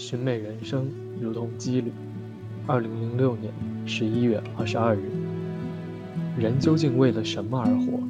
[0.00, 0.90] 寻美人生
[1.20, 1.92] 如同羁旅。
[2.66, 3.52] 二零零六年
[3.84, 5.02] 十一月二十二日，
[6.38, 8.00] 人究竟为了什么而活？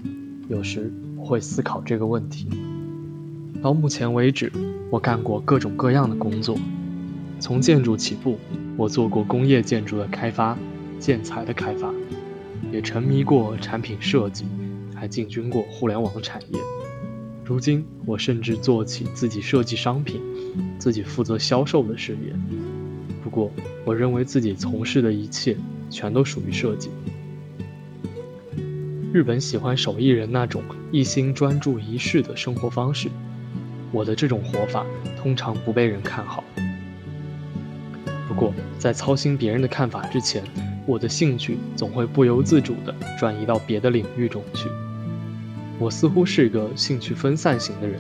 [0.49, 2.47] 有时会思考这个问题。
[3.61, 4.53] 到目前为止，
[4.89, 6.57] 我干过各种各样的工作，
[7.41, 8.39] 从建筑起步，
[8.77, 10.57] 我做过工业建筑的开发、
[11.01, 11.93] 建材的开发，
[12.71, 14.45] 也沉迷过产品设计，
[14.95, 16.59] 还进军过互联网产业。
[17.51, 20.21] 如今，我甚至做起自己设计商品。
[20.79, 22.33] 自己负责销售的事业，
[23.25, 23.51] 不过
[23.85, 25.57] 我认为自己从事的一切
[25.91, 26.91] 全都属于设计。
[29.13, 30.63] 日本喜欢手艺人那种
[30.93, 33.09] 一心专注一事的生活方式，
[33.91, 34.87] 我的这种活法
[35.21, 36.45] 通常不被人看好。
[38.29, 40.45] 不过在操心别人的看法之前，
[40.87, 44.69] 我的兴趣总会不由自主地转移到别的领域中去。
[45.81, 47.99] 我似乎是个兴趣分散型的人，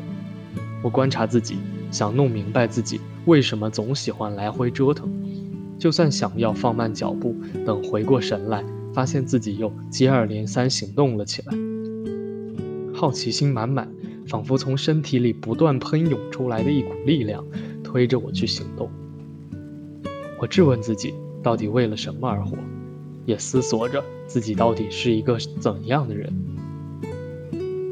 [0.83, 1.57] 我观察自己。
[1.91, 5.11] 想弄明白自己为什么总喜欢来回折腾，
[5.77, 7.35] 就算想要放慢脚步，
[7.67, 8.65] 等回过神来，
[8.95, 11.53] 发现自己又接二连三行动了起来。
[12.95, 13.93] 好奇心满满，
[14.29, 17.45] 仿佛从身体里不断喷涌出来的一股力量，
[17.83, 18.89] 推着我去行动。
[20.39, 22.57] 我质问自己，到底为了什么而活？
[23.27, 26.33] 也思索着自己到底是一个怎样的人。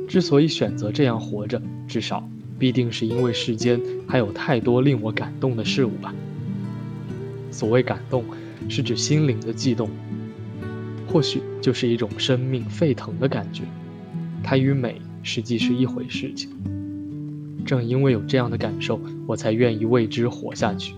[0.09, 2.28] 之所以选择这样活着，至少。
[2.59, 6.12] 必定是因为世间还有太多令我感动的事物吧。
[7.53, 8.25] 所谓感动，
[8.69, 9.89] 是指心灵的悸动，
[11.07, 13.63] 或许就是一种生命沸腾的感觉。
[14.42, 16.51] 它与美实际是一回事情。
[17.64, 20.95] 正因为有这样的感受，我才愿意为之活下去。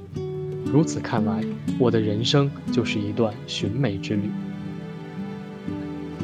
[0.64, 1.44] 如此看来，
[1.78, 4.30] 我的人生就是一段寻美之旅。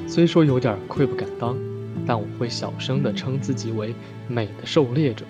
[0.06, 1.54] 虽说有点愧不敢当。
[2.06, 3.94] 但我会小声地称自己为
[4.28, 5.24] 美的狩猎者。